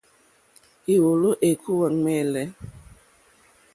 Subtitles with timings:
[0.93, 2.43] Éwòló ékúwà ɱwɛ̂lɛ̂.